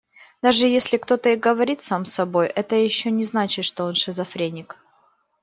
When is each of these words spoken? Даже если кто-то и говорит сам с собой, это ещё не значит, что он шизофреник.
Даже 0.41 0.65
если 0.65 0.97
кто-то 0.97 1.29
и 1.29 1.35
говорит 1.35 1.83
сам 1.83 2.05
с 2.05 2.13
собой, 2.13 2.47
это 2.47 2.75
ещё 2.75 3.11
не 3.11 3.21
значит, 3.21 3.65
что 3.65 3.83
он 3.83 3.93
шизофреник. 3.93 4.79